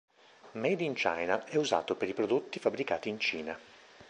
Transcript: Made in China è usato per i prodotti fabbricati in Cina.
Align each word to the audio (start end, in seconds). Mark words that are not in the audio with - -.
Made 0.53 0.83
in 0.83 0.95
China 0.95 1.45
è 1.45 1.57
usato 1.57 1.95
per 1.95 2.09
i 2.09 2.15
prodotti 2.15 2.57
fabbricati 2.57 3.07
in 3.09 3.19
Cina. 3.19 3.55